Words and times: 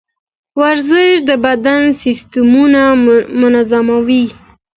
ورزش 0.61 1.15
د 1.29 1.31
بدن 1.45 1.81
سیستمونه 2.01 2.81
منظموي. 3.41 4.25